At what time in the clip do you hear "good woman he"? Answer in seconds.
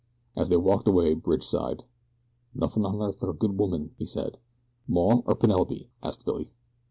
3.37-4.07